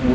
[0.00, 0.06] 憩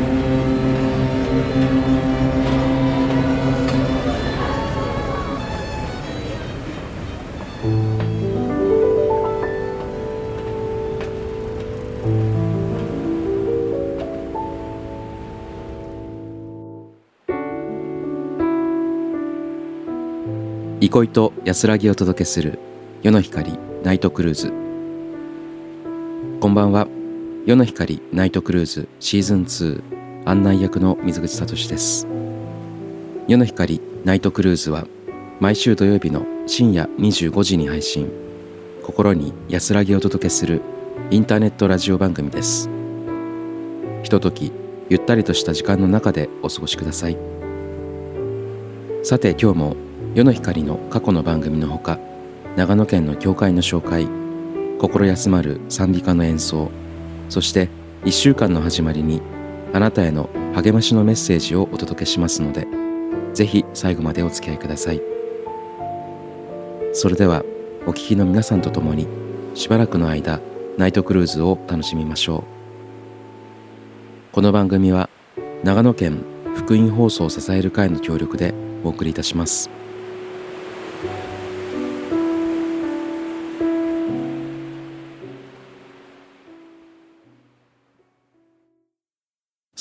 [21.06, 22.58] いと安らぎをお届けする
[23.02, 24.52] 夜の光ナイトクルーズ。
[26.40, 26.95] こんばんは。
[27.46, 32.04] 夜の光ナイトクルーズシーズン2案内役の水口聡です。
[33.28, 34.84] 夜の光ナイトクルーズは
[35.38, 38.10] 毎週土曜日の深夜25時に配信。
[38.82, 40.60] 心に安らぎをお届けする
[41.12, 42.68] インターネットラジオ番組です。
[44.02, 44.50] ひととき
[44.88, 47.16] ゆったりとした時間の中でお過ごしください。
[49.04, 49.76] さて今日も
[50.16, 52.00] 世の光の過去の番組のほか
[52.56, 54.08] 長野県の教会の紹介
[54.80, 56.72] 心休まる賛美歌の演奏
[57.28, 57.68] そして
[58.04, 59.20] 1週間の始まりに
[59.72, 62.66] あなたへの励ましのメッセージをお届けしますので
[63.34, 65.02] ぜひ最後までお付き合いください
[66.92, 67.44] それでは
[67.86, 69.06] お聞きの皆さんと共に
[69.54, 70.40] しばらくの間
[70.78, 72.44] ナイトクルーズを楽しみましょう
[74.32, 75.08] この番組は
[75.64, 76.22] 長野県
[76.54, 79.70] 福音放送を支える会の協力でお送りいたします。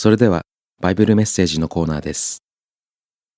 [0.05, 0.43] それでは、
[0.79, 2.43] バイブルメッセージのコーナーです。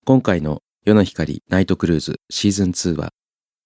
[0.04, 3.14] 今回の夜の光ナイトクルーズシーズン2は、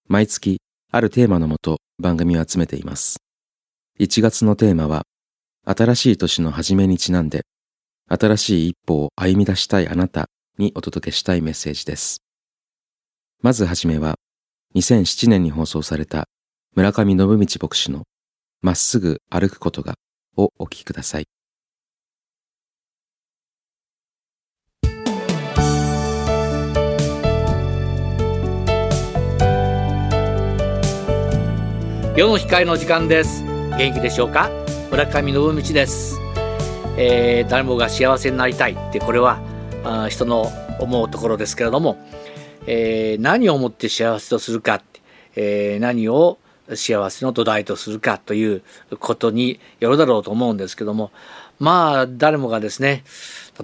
[0.06, 0.60] 毎月
[0.92, 3.18] あるテーマのもと番組を集めています。
[3.98, 5.02] 1月のテーマは、
[5.64, 7.44] 新しい年の初めにちなんで、
[8.06, 12.22] 新しい一歩を歩み出したいあなたにお届けしたいメッセージです。
[13.40, 14.14] まずはじめは、
[14.76, 16.28] 2007年に放送された
[16.76, 18.04] 村上信道牧師の
[18.60, 19.94] まっすぐ歩くことが
[20.36, 21.26] をお聞きください。
[32.14, 33.42] 世の光の時間です。
[33.42, 34.50] 元気でしょうか？
[34.90, 36.20] 村上信道です、
[36.98, 39.40] えー、誰もが幸せになりたいってこれは
[39.82, 41.96] あ人の思うところですけれども、
[42.66, 45.00] えー、何をもって幸せとするかって、
[45.36, 46.36] えー、何を
[46.74, 48.62] 幸せの土台とするかという
[49.00, 51.12] ことによるだろうと思うんですけども
[51.58, 53.04] まあ誰もがですね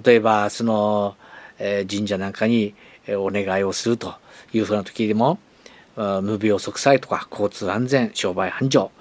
[0.03, 1.15] 例えばその、
[1.59, 2.73] えー、神社なんかに
[3.09, 4.15] お願いをすると
[4.53, 5.37] いうふうな時でも
[5.95, 8.91] 無病息災とか交通安全商売繁盛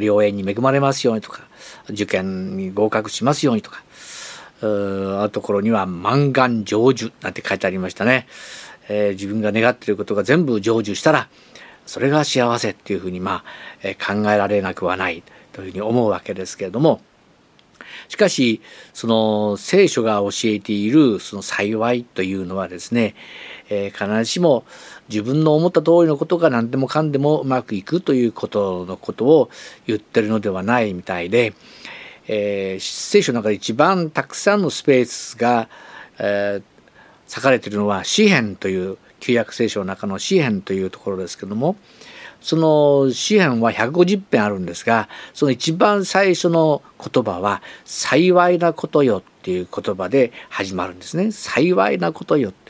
[0.00, 1.42] 良縁に恵まれますようにとか
[1.90, 3.82] 受験に合格しますようにとか
[4.62, 8.26] あるところには満願成就なんて書いてありましたね、
[8.88, 11.28] えー、自分が願っていることが全部成就したら
[11.84, 13.44] それが幸せっていうふうにまあ、
[13.82, 17.00] え、考えられなくはないというふうに思うわけですけれども
[18.12, 18.60] しかし
[18.92, 23.14] その聖書が教えているその幸いというのはですね、
[23.70, 24.66] えー、必ずしも
[25.08, 29.50] 自分の思った通りのことが何でもかんでもうまくいくということのことを
[29.86, 31.54] 言ってるのではないみたいで、
[32.28, 35.70] えー、聖書の中で一番たくさんのスペースが、
[36.18, 36.62] えー、
[37.30, 41.76] 割かれているのは詩篇という旧約聖書の中の詩篇というところですけども
[42.42, 51.32] その詩篇は150編あるんですがその一番最初の言葉は「幸いなことよ」っていう言葉で始まるんですね。
[51.32, 52.62] 幸いなことよって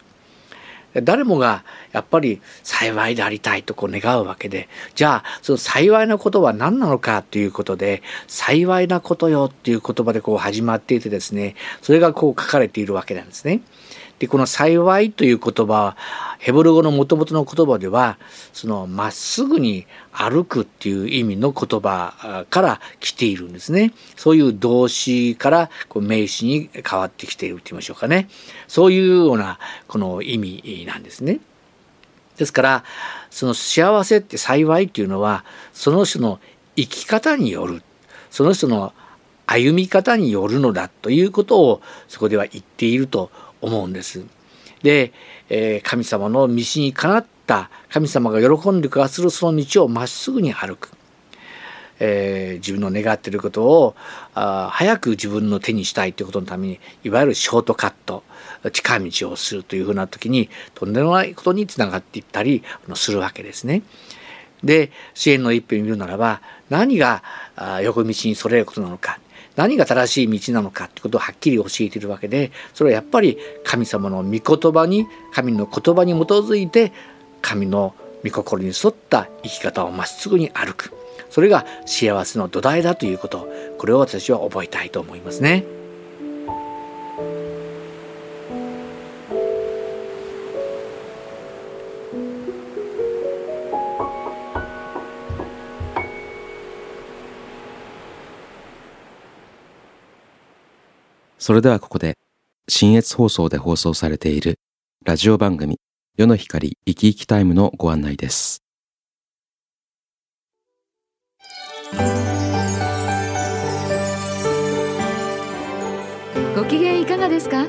[1.01, 13.63] 誰もがやっぱり幸いでありたいとこう願うわけでじゃあその幸いなことは何なのかということで幸いなことよっていう言葉でこう始まっていてですねそれがこう書かれているわけなんですね。
[14.23, 15.97] でこの「幸い」という言葉は
[16.39, 18.19] ヘブル語のもともとの言葉では
[18.53, 23.93] そのまっすぐに歩くっていう意味の言葉から来ているんですね。
[24.15, 28.29] そういう動詞からこう名詞に変わってきていると言いましょうかね。
[28.69, 31.41] そういうようなこの意味なんですね。
[32.37, 32.85] ですから
[33.29, 36.39] その幸せって幸いっていうのはその人の
[36.77, 37.83] 生き方による
[38.31, 38.93] その人の
[39.47, 43.33] 歩み方によるのだということをそこでは言っていると
[43.63, 44.25] 思うんです。
[44.83, 45.13] で、
[45.49, 50.91] えー、神様の道にかなった神様が喜んでくださるその道をまっすぐに歩く。
[52.05, 53.95] えー、自分の願っていることを
[54.35, 58.25] あ早く自分の手にしたいということのためにいわゆるショートカット
[58.73, 63.83] 近道をするというふうな時にとんでもないことにつながっていったりするわけですね。
[64.65, 67.23] で支援の一辺見るならば何が
[67.83, 69.21] 横道にそれることなのか
[69.57, 76.93] 何が正しい道なのかってことをはっきり教えているわけでそれはやっぱり神様の御言葉に神の言葉に基づいて
[77.41, 77.95] 神の
[78.25, 80.93] 御心に沿った生き方をまっすぐに歩く
[81.31, 85.82] それが幸せの土台だということこれを私は覚えたいと思いますね。
[101.43, 102.19] それではここで、
[102.69, 104.61] 新越放送で放送されている
[105.05, 105.81] ラジオ番組、
[106.17, 108.63] 世の光生き生きタイムのご案内です。
[116.55, 117.67] ご機嫌いかがですか？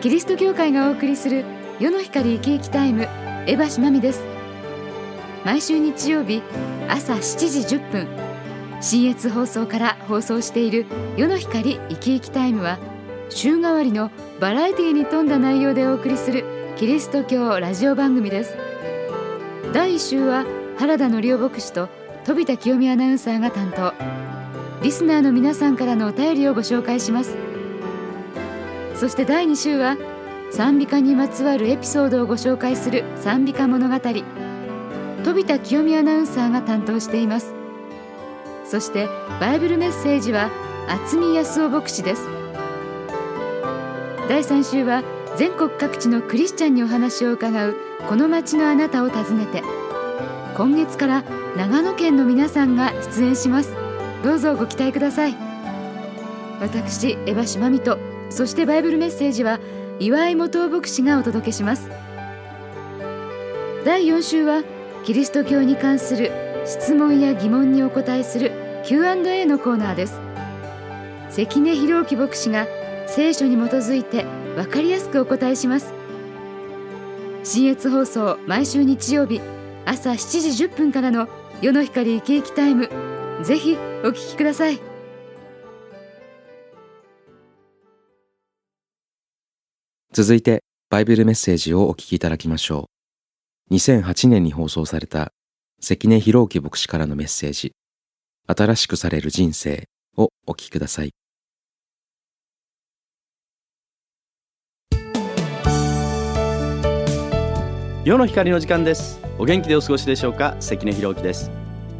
[0.00, 1.44] キリスト教会がお送りする
[1.78, 3.06] 世の光生き生きタイム
[3.46, 4.24] エバシマミです
[5.44, 6.40] 毎週日曜日
[6.88, 8.27] 朝7時10分
[8.80, 10.86] 新越放送から放送している
[11.16, 12.78] 世の光生き生きタイムは
[13.28, 14.10] 週替わりの
[14.40, 16.44] バラエティに富んだ内容でお送りする
[16.76, 18.56] キリスト教ラジオ番組です。
[19.72, 20.46] 第1週は
[20.78, 21.88] 原田則夫牧師と
[22.24, 23.92] 飛田清美アナウンサーが担当。
[24.82, 27.36] リスナーの皆さんからのお便りをご紹介します。
[28.94, 29.96] そして第2週は
[30.52, 33.96] 賛美歌にまつわるエピソードをご紹介する賛美歌物語。
[35.24, 37.57] 飛田清美アナウンサーが担当しています。
[38.68, 39.08] そして
[39.40, 40.50] バイブルメッセージは
[40.88, 42.28] 渥美康夫牧師です。
[44.28, 45.02] 第3週は
[45.36, 47.76] 全国各地のクリスチャンにお話を伺う
[48.06, 49.62] この町のあなたを訪ねて
[50.54, 51.24] 今月から
[51.56, 53.74] 長野県の皆さんが出演します。
[54.22, 55.36] どうぞご期待ください。
[56.60, 57.98] 私エヴァシマミと
[58.28, 59.60] そしてバイブルメッセージは
[59.98, 61.88] 岩井元牧師がお届けします。
[63.86, 64.62] 第4週は
[65.04, 68.52] キリスト教に関する質問や疑問にお答えする
[68.84, 70.20] Q&A のコーナーです。
[71.30, 72.66] 関根博之牧師が
[73.06, 74.24] 聖書に基づいて
[74.54, 75.94] 分かりやすくお答えします。
[77.42, 79.40] 新越放送毎週日曜日
[79.86, 81.26] 朝7時10分からの
[81.62, 82.90] 世の光イケイキタイム。
[83.42, 83.74] ぜひ
[84.04, 84.78] お聞きください。
[90.12, 92.90] 続いてバイブルメッセージをお聞きいただきましょ
[93.70, 93.74] う。
[93.74, 95.32] 2008年に放送された
[95.80, 97.72] 関根博之牧師からのメッセージ。
[98.46, 101.10] 新しくされる人生をお聞きください。
[108.04, 109.20] 世の光の時間です。
[109.38, 110.56] お元気でお過ごしでしょうか？
[110.58, 111.50] 関根博之です。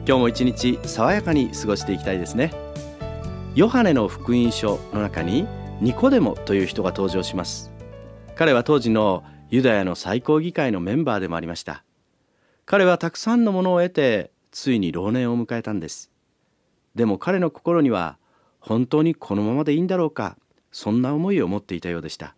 [0.06, 2.52] 今日も一日爽やかに過ごしていきたいですね。
[3.54, 5.46] ヨハネの福音書の中に
[5.80, 7.70] ニコデモという人が登場します。
[8.34, 11.84] 彼は当時のユダヤの最高議会のメンバーでもありました。
[12.70, 16.10] 彼はたくさんのものを得てついに老年を迎えたんです。
[16.94, 18.18] でも彼の心には
[18.60, 20.36] 本当にこのままでいいんだろうか
[20.70, 22.34] そんな思いを持っていたようでした。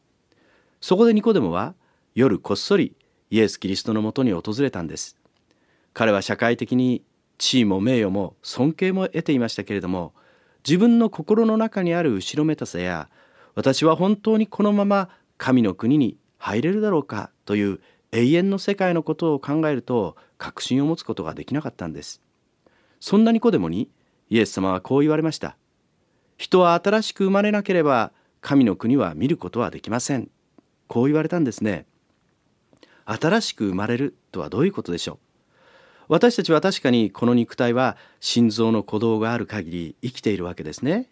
[0.80, 1.74] そこでニコデモは
[2.14, 2.94] 夜こっそり
[3.30, 5.16] イエス・キリストのもとに訪れたんです。
[5.94, 7.02] 彼は社会的に
[7.36, 10.14] 地位も名誉も尊敬も得ていましたけれども
[10.64, 13.08] 自分の心の中にある後ろめたさや
[13.56, 17.80] 私は本当にこのまま神の国に入れるだろうかという
[18.12, 22.20] 永遠の世界のことを考えると確信を持つことができなかったんです。
[22.98, 23.88] そんなニコデモに
[24.28, 25.56] イエス様はこう言われました。
[26.36, 30.30] 人は新しく生まれなければ神の国は見ることはできません。
[30.88, 31.86] こう言われたんですね。
[33.04, 35.18] 新しく生まれるとはどういうことでしょう。
[36.08, 41.08] 私たちは確かにこの肉体は心臓の鼓動がある限り生きているわけですね。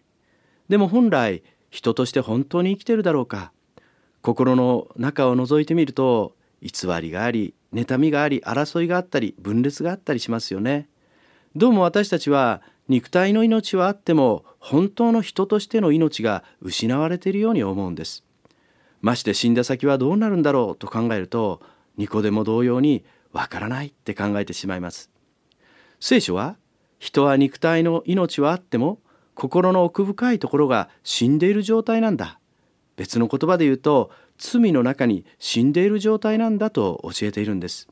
[0.67, 3.51] でも本来人として本当に生きてるだろうか。
[4.21, 10.87] 心の中を覗いてみると偽りがあり妬みがあり争いがあったり分裂があったりしますよね。
[11.55, 18.23] どうも私たちは肉体の命はあっても本当の人としての命が失われているように思うんです。
[19.01, 21.61] まして死んだ先はどうなるんだろうと考えると
[21.97, 25.09] ニコデモ同様にわからないって考えてしまいます。
[25.99, 26.57] 聖書は
[26.97, 28.99] 人は肉体の命はあっても
[29.35, 32.39] 心の奥深いところが死んでいる状態なんだ。
[32.97, 37.89] 別の言葉で言うと罪の中に死んでいる状態なんだと教えているんです。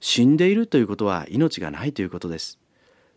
[0.00, 2.58] 死んでいるということは命がないということです。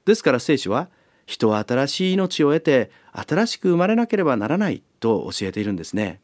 [0.05, 0.89] ですから聖書は
[1.25, 6.21] 人は新しい命を得て新しく生まれなければならないと教えているんですね。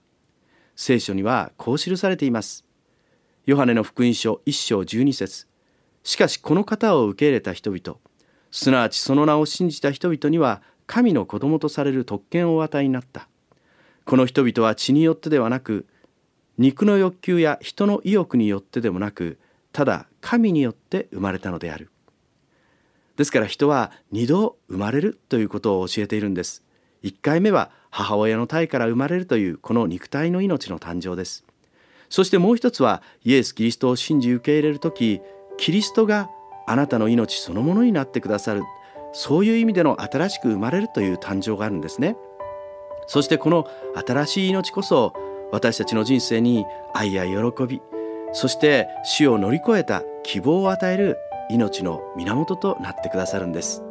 [0.75, 2.65] 聖書にはこう記されています。
[3.45, 5.47] ヨハネの福音書1章12節。
[6.03, 7.99] しかしこの方を受け入れた人々
[8.51, 13.27] すなわちその名を信じた人々には神の子供とされる特権をお与えになった。
[14.05, 15.87] この人々は血によってではなく
[16.61, 19.39] 肉の欲求や人の意欲によってでもなく
[19.73, 21.89] ただ神によって生まれたのである。
[23.17, 26.63] ですから人は二度生まれるということを教えているんです。
[27.01, 31.43] 1回目は母親の体から生まれるというこの肉体の命の誕生です。
[32.09, 35.19] そしてもう一つはイエス・キリストを信じ受け入れる時
[35.57, 36.29] キリストが
[36.67, 38.61] あなたの命そのものになってくださる。
[39.13, 42.15] そういう意味での新しく生まれるという誕生があるんですね。
[43.07, 43.67] そしてこの
[44.05, 47.81] 新しい命こそ私たちの人生に愛や喜び
[48.33, 51.17] そして死を乗り越えた希望を与える
[51.49, 53.83] 命の源となってくださるんです。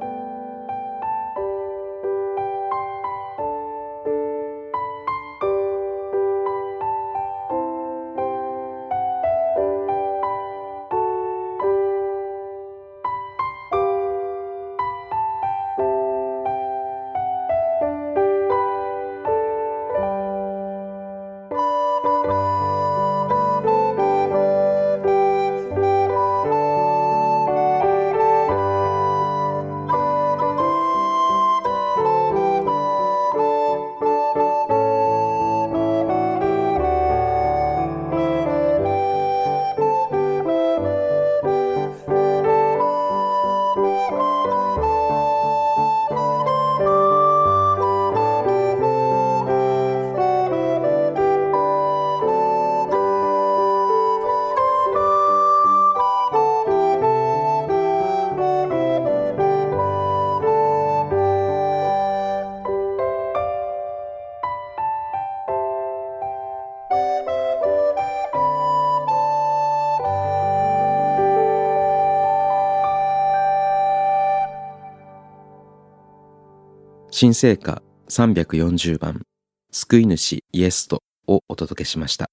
[77.22, 79.26] 新聖歌340番
[79.70, 82.30] 救い主イエストをお届けしました。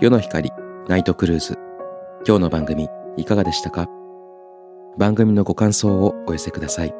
[0.00, 0.52] 世の光
[0.86, 1.58] ナイトクルーズ。
[2.24, 3.88] 今日の番組いかがでしたか？
[4.96, 6.94] 番組のご感想をお寄せください。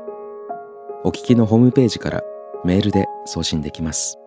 [1.04, 2.22] お聞きのホームページから
[2.64, 4.18] メールで送信できます。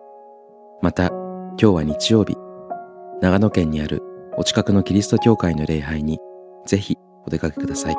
[0.80, 2.38] また今日は日曜日
[3.20, 4.02] 長野県にある
[4.36, 6.18] お近くのキリスト教会の礼拝に
[6.66, 6.96] ぜひ
[7.26, 7.96] お出かけください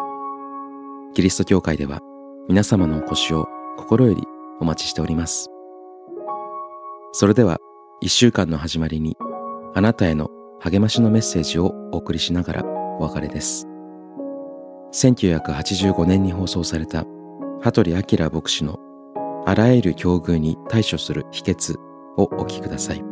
[1.14, 2.00] キリスト教会では
[2.48, 3.48] 皆様のお越しを
[3.78, 4.24] 心より
[4.60, 5.50] お待ちしております
[7.14, 7.58] それでは
[8.02, 9.18] 一週間の始まりに
[9.74, 13.68] あなたへの励ましのメッセージをお送りしながらお別れです。
[14.94, 17.06] 1985年に放送された
[17.62, 18.78] 羽鳥明牧師の
[19.46, 21.76] あらゆる境遇に対処する秘訣
[22.18, 23.04] をお聞きください。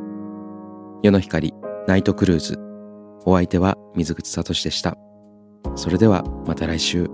[1.02, 1.54] 世の光
[1.90, 2.60] ナイトクルーズ
[3.26, 4.96] お相手は水口聡でした。
[5.76, 7.10] それではまた来週。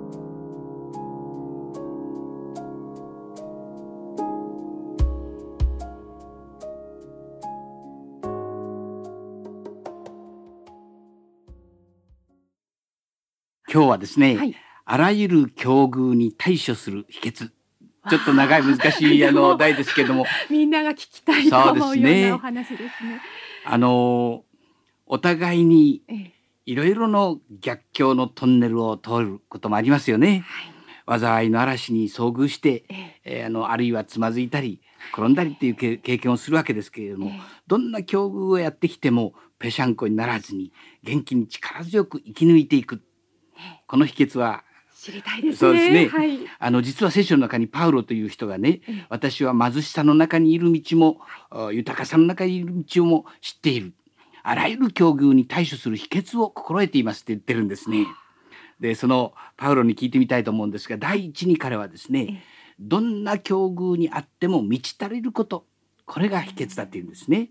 [13.72, 14.56] 今日はですね、はい
[14.88, 17.50] あらゆる境遇に対処する秘訣
[18.08, 23.22] ちょっと長い難しい あの題ですけどもみんなが聞きたいと思そうですねうようなお話ですね。
[23.68, 24.45] あの
[25.06, 26.32] お互いにええ。
[26.66, 30.44] いろいろの逆境のトンネルを通ることもありますよね。
[31.08, 33.22] 災いの嵐に遭遇して、ええ。
[33.26, 34.82] えーあのあるいはつまずいたり
[35.14, 37.40] 転んだりっていうけ経験をするわけですけれども、ええ。
[37.68, 40.72] どんな境遇をやってきてもぺしゃんこにならずに
[41.04, 43.02] 元気に力強く生き抜いていく。
[43.88, 44.64] この秘訣は
[45.00, 45.56] 知りたいですね。
[45.58, 46.08] そうですね。
[46.08, 46.40] はい。
[46.58, 49.06] あの実は聖書の中にパウロという人がねええ。
[49.10, 51.20] 私は貧しさの中にいる道も
[51.52, 53.94] あ豊かさの中にいる道も知っている
[54.48, 58.06] あらゆる境遇に対処する秘訣を心得ていますって言ってるんですね。
[58.80, 62.44] でそのパウロに聞いてみたいと思うんですが第一に彼はですね
[62.80, 65.66] どんな境遇にあっても満ち足りること
[66.06, 67.50] これが秘訣だっていうんですね。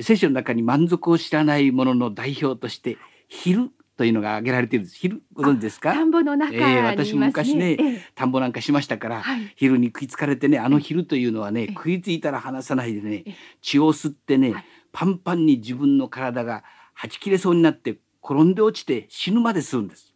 [0.00, 2.96] 聖書の中に満足を知らないものの代表として
[3.28, 4.98] 昼というのが挙げられているんです。
[4.98, 5.92] 昼ご存知ですか？
[5.94, 6.74] 田んぼの中にいますね。
[6.74, 16.62] ええ私も昔ねええ田んぼなんかしましたから、はい昼に食いつかれてねあの昼というのはねえ食いついたら離さないでねええ血を吸ってね、はいパンパンに自分の体が
[16.94, 20.14] はち切れそうになって転んで落ちて死ぬまでするんです。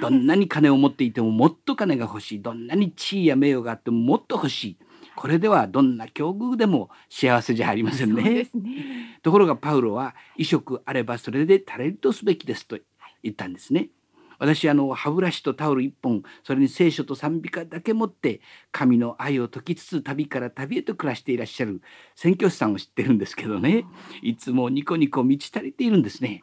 [0.00, 4.78] どんなに金を持っていてももっと金が欲しいどんなに地位や名誉があってももっと欲しい
[5.14, 8.46] これではどんな境遇でも幸せじゃありませんね。
[8.46, 9.18] すね。
[9.22, 12.78] ところがパウロは「衣食あればそれで足りるとすべきです」と
[13.22, 13.90] 言ったんですね。
[14.38, 18.40] 私あの歯ブラシとタオル一本それに聖書と賛美歌だけ持って
[18.72, 21.82] 神の愛を解きつつ旅から旅へと暮らしていらっしゃる
[22.14, 23.84] 宣教師さんを知ってるんですけどね
[24.22, 26.42] いつもニコニコ満ち足りているんですね。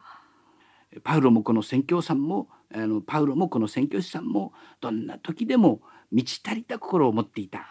[1.03, 7.67] パウロもこの宣教さんもあのパウロもこの宣教師さんもどんな時でも満ち足りた心を持っていた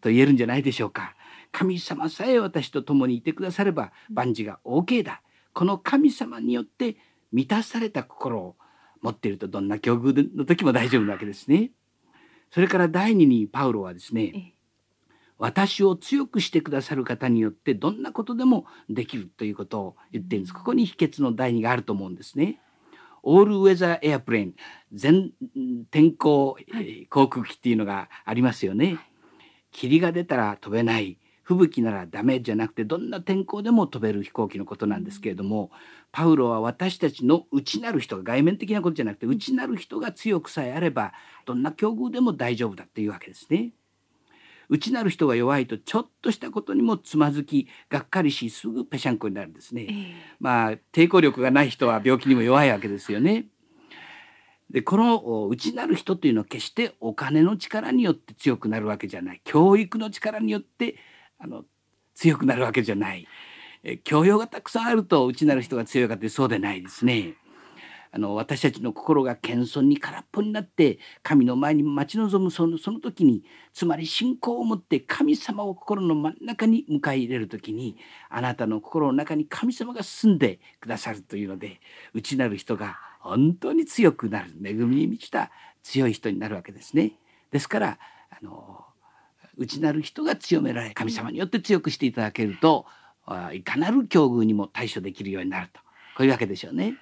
[0.00, 1.14] と言えるんじゃないでしょうか。
[1.52, 5.22] 神様さえ私と共にいてくだされば万事が OK だ。
[5.52, 6.96] この神様によって
[7.32, 8.56] 満たされた心を
[9.04, 11.70] 持っているとどんな境遇の時も大丈夫なわけですね。
[12.50, 14.54] それから第二にパウロはですね、ええ
[15.36, 20.54] 私を強くしてくださる方によってどんなことでもできるということを言っているんです。
[20.54, 22.60] ここに秘訣の第二があると思うんですね。
[23.24, 24.54] オールウェザーエアプレーン
[24.92, 25.32] 全
[25.90, 28.98] 天候、えー航空機っていうのがありますよね。
[29.72, 35.70] 霧が出たら飛べない吹雪ならダメじゃなくてどんな天候でも飛べる飛行機のことなんですけれども、
[36.10, 41.12] パウロは私たちの内なる人が外面的なことじゃなくて内なる人が強くさえあれば
[41.44, 43.72] どんな境遇でも大丈夫だっていうわけですね。
[44.70, 49.82] 内なる人が弱いとちょっとしたことにもつまずきがっかりしすぐぺしゃんこになるんですね。
[49.82, 53.46] ええまあ抵抗力がない人は病気にも弱いわけですよね。
[54.70, 60.96] でこのお内なる人というのは決してお金の力によって強くなるわけじゃない教育の力によって
[61.44, 61.64] あの
[62.14, 63.28] 強くなるわけじゃない
[64.02, 67.34] 教養がたくさんあると内なる人が強いかってそうでないですね。
[68.10, 77.96] あの私たちの心が謙遜に空っぽになって神の前に待ち望むそのその時につまり信仰を持って神様を心の真ん中に迎え入れる時に
[78.30, 81.80] あなたの心の中に神様が住んでくださるというので
[82.14, 85.50] 内なる人が本当に強くなる恵みに満ちた
[85.82, 87.14] 強い人になるわけですね。
[87.50, 87.98] ですから
[88.30, 88.84] あの
[89.56, 92.86] 内なる人が強められ神様によって強くしていただけると
[93.26, 95.80] あいかなる境遇にも対処できるようになると
[96.16, 96.96] こういうわけでしょうね。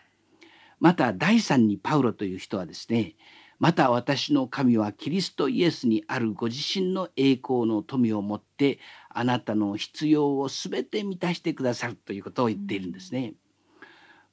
[0.81, 3.15] また第三にパウロという人はですね
[3.61, 13.35] また私の神はキリストイエスにあるご自身の栄光の富を持ってあなたの必要をすべて満たしてくださるということを言っているんですね。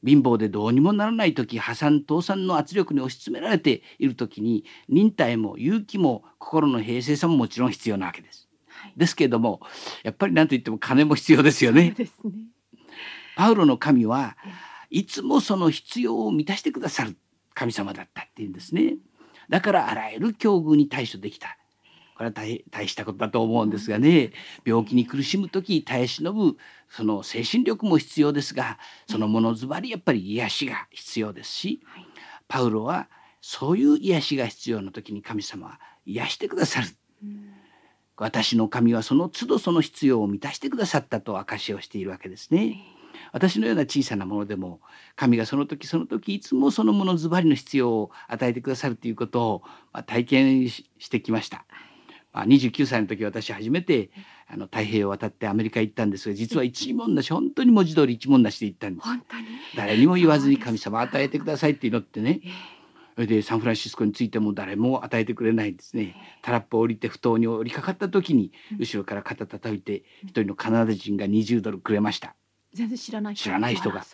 [0.06, 8.48] 貧乏でどうにもならない時破産倒産の圧力に押し詰められている時に忍耐も勇気も心の平静さももちろん必要なわけです。
[8.68, 9.60] はいですけれども
[10.04, 11.88] やっぱり何と言っても金も必要ですよね。
[11.88, 12.32] そうですね。
[13.36, 14.38] パウロの神は
[14.90, 17.16] いつもその必要を満たしてくださる
[17.54, 18.98] 神様だったっていうんですね。
[19.50, 21.59] だからあらゆる境遇に対処できた。
[22.20, 24.34] これは大大したことだと思うんですがね。
[24.66, 26.58] 病気に苦しむ時耐え忍ぶ
[26.90, 28.78] その精神力も必要ですが
[29.10, 32.06] そのものずばりやっぱり癒しが必要ですしはい。
[32.50, 33.08] パウロは
[33.40, 36.88] そういう癒しが必要な時に神様は癒してくださる。
[37.24, 37.54] うん。
[38.18, 42.84] 私の神はその都度その必要を満たしてくださったと証しをしているわけですね。
[43.32, 44.82] 私のような小さなものでも
[45.16, 49.62] 神がその時その時いつもそのものズバリの必要を与えてくださるということを、
[49.94, 51.64] まあ、体験ししてきました。
[52.32, 54.12] まあ、29歳の時私初めて
[54.48, 59.08] あの太平洋を渡ってアメリカ行ったんですが実は一文なし本当に文字通り一文なしで行ったんです。
[59.08, 59.46] 本当に？
[59.76, 62.42] 誰にも言わずに神様与えてくださいって祈ってね
[63.16, 72.36] それでサンフランシスコに着いても誰も与えてくれないんですねタラップを降りて埠頭に降りかかった時に後ろから肩叩いて一人のカナダ人が20ドルくれました
[72.74, 73.44] 全然知らない人。
[73.46, 74.06] 知らない人が。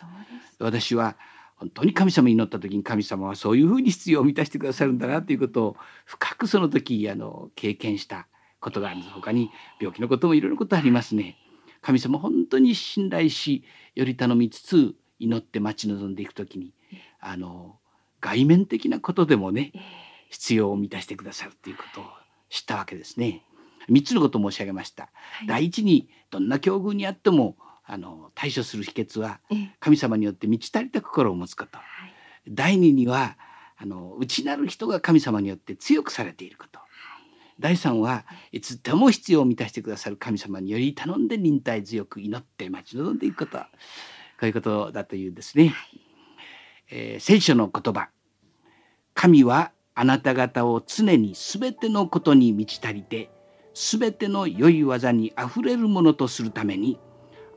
[0.58, 1.16] 私は
[1.56, 8.28] 本当に神様に祈った時に神様はそういうふうに必要を満たしてくださるんだなということを深くその時あの経験した
[8.60, 11.36] ことがあるんです他に病気のこともいろいろことありますね。
[11.82, 13.64] 神様本当に信頼し
[13.94, 16.72] より頼みつつ祈って待ち望んでいく時に
[17.20, 17.76] あの
[18.20, 19.72] 外面的なことでもね
[20.28, 22.04] 必要を満たしてくださるということを
[22.50, 23.42] 知ったわけですね。
[23.88, 25.04] 三つのことを申し上げました。
[25.04, 25.46] はい。
[25.46, 29.76] 第一にどんな境遇にあってもあの対処する秘訣はええ。
[29.80, 31.78] 神様によって満ち足りた心を持つこと。
[31.78, 31.84] はい。
[32.48, 33.36] 第二には
[33.76, 36.80] あの内なる人が神様によって強くされていること。
[37.58, 43.58] 第三はいつでも必要を満たしてくださる神様により頼んで忍耐強く祈って待ち望んでいくこと。
[43.58, 43.64] こ
[44.42, 45.74] ういうことだというんですね、
[46.90, 48.10] えー聖書の言葉。
[49.14, 53.30] 神はあなた方を常にすべてのことに満ち足りて
[53.72, 56.98] すべての良い技にあふれるものとするために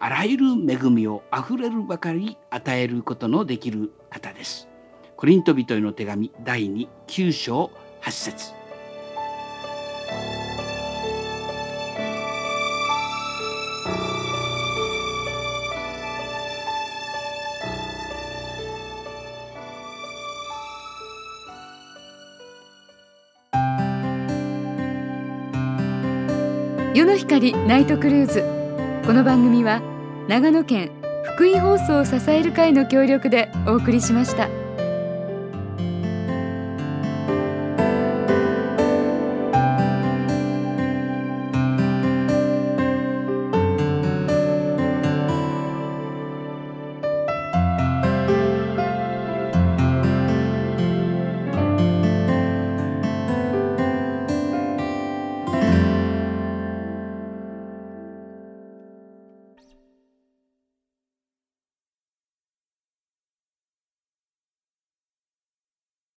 [0.02, 4.70] あらゆる恵みをあふれるばかり与えることのできる方です。
[5.18, 7.70] コリント人への手紙第2 9章
[8.02, 8.54] 8節
[26.96, 28.59] 世の光ナイトクルーズ
[29.10, 29.82] この番組は
[30.28, 30.92] 長野県
[31.34, 34.59] 福井放送を支える会の協力でお送りしました。